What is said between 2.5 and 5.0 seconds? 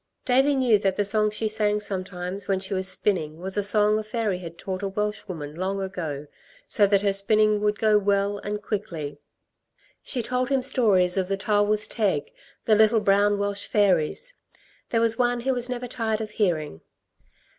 she was spinning was a song a fairy had taught a